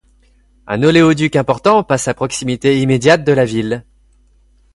Un 0.65 0.81
oléoduc 0.81 1.35
important 1.35 1.83
passe 1.83 2.07
à 2.07 2.15
proximité 2.15 2.81
immédiate 2.81 3.23
de 3.23 3.33
la 3.33 3.45
ville. 3.45 3.85